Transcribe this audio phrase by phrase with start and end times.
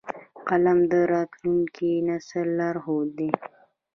[0.47, 3.29] قلم د راتلونکي نسل لارښود دی